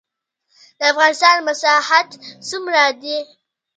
د 0.79 0.79
افغانستان 0.91 1.35
مساحت 1.49 2.09
څومره 2.49 2.81
دی؟ 3.01 3.17